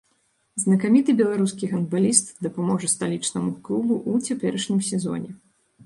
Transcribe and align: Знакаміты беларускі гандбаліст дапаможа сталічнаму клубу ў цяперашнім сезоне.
Знакаміты 0.61 1.15
беларускі 1.19 1.69
гандбаліст 1.75 2.33
дапаможа 2.47 2.87
сталічнаму 2.95 3.51
клубу 3.69 3.93
ў 4.11 4.23
цяперашнім 4.27 4.81
сезоне. 4.93 5.31